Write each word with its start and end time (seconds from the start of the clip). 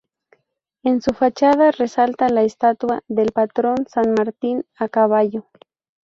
En 0.81 0.99
su 1.03 1.11
fachada 1.13 1.69
resalta 1.69 2.27
la 2.29 2.41
estatua 2.41 3.03
del 3.07 3.31
patrón 3.33 3.85
San 3.87 4.15
Martín 4.15 4.65
a 4.75 4.89
caballo. 4.89 5.45